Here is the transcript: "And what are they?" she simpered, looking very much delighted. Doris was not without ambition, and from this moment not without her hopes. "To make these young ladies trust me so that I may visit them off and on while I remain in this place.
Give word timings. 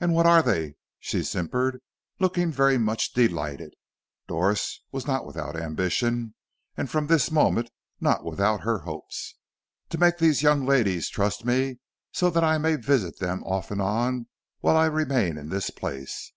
"And 0.00 0.14
what 0.14 0.24
are 0.24 0.42
they?" 0.42 0.76
she 0.98 1.22
simpered, 1.22 1.82
looking 2.18 2.50
very 2.50 2.78
much 2.78 3.12
delighted. 3.12 3.74
Doris 4.26 4.80
was 4.92 5.06
not 5.06 5.26
without 5.26 5.56
ambition, 5.56 6.34
and 6.74 6.88
from 6.90 7.06
this 7.06 7.30
moment 7.30 7.70
not 8.00 8.24
without 8.24 8.62
her 8.62 8.78
hopes. 8.78 9.34
"To 9.90 9.98
make 9.98 10.16
these 10.16 10.42
young 10.42 10.64
ladies 10.64 11.10
trust 11.10 11.44
me 11.44 11.80
so 12.12 12.30
that 12.30 12.42
I 12.42 12.56
may 12.56 12.76
visit 12.76 13.18
them 13.18 13.44
off 13.44 13.70
and 13.70 13.82
on 13.82 14.26
while 14.60 14.78
I 14.78 14.86
remain 14.86 15.36
in 15.36 15.50
this 15.50 15.68
place. 15.68 16.32